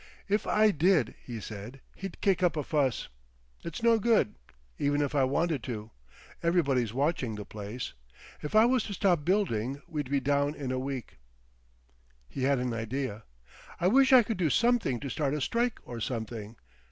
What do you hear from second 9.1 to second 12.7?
building we'd be down in a week." He had